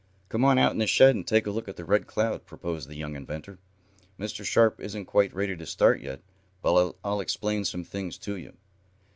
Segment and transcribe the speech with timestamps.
[0.29, 2.89] "Come on out in the shed and take a look at the Red Cloud," proposed
[2.89, 3.59] the young inventor.
[4.19, 4.43] "Mr.
[4.43, 6.21] Sharp isn't quite ready to start yet,
[6.63, 8.57] and I'll explain some things to you."